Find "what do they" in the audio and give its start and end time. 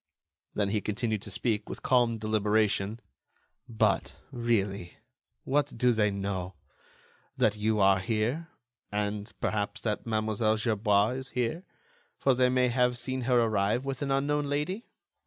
5.43-6.09